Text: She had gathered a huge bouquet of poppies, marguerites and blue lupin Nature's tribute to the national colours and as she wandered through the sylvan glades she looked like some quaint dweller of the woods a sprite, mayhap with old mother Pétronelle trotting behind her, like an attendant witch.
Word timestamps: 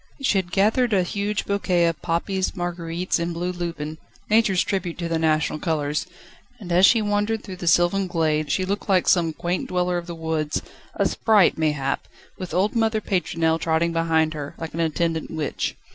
She 0.19 0.39
had 0.39 0.51
gathered 0.51 0.93
a 0.93 1.03
huge 1.03 1.45
bouquet 1.45 1.85
of 1.85 2.01
poppies, 2.01 2.55
marguerites 2.55 3.19
and 3.19 3.35
blue 3.35 3.51
lupin 3.51 3.99
Nature's 4.31 4.63
tribute 4.63 4.97
to 4.97 5.07
the 5.07 5.19
national 5.19 5.59
colours 5.59 6.07
and 6.59 6.71
as 6.71 6.87
she 6.87 7.03
wandered 7.03 7.43
through 7.43 7.57
the 7.57 7.67
sylvan 7.67 8.07
glades 8.07 8.51
she 8.51 8.65
looked 8.65 8.89
like 8.89 9.07
some 9.07 9.31
quaint 9.31 9.67
dweller 9.67 9.99
of 9.99 10.07
the 10.07 10.15
woods 10.15 10.63
a 10.95 11.07
sprite, 11.07 11.55
mayhap 11.55 12.07
with 12.39 12.51
old 12.51 12.75
mother 12.75 12.99
Pétronelle 12.99 13.59
trotting 13.59 13.93
behind 13.93 14.33
her, 14.33 14.55
like 14.57 14.73
an 14.73 14.79
attendant 14.79 15.29
witch. 15.29 15.75